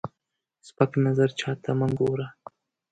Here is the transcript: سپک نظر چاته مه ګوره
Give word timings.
سپک 0.67 0.91
نظر 1.05 1.29
چاته 1.39 1.71
مه 1.79 1.87
ګوره 1.97 2.27